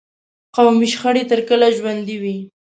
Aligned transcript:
قومي 0.55 0.87
شخړې 0.93 1.23
تر 1.31 1.39
کله 1.49 1.67
ژوندي 1.77 2.17
وي. 2.21 2.37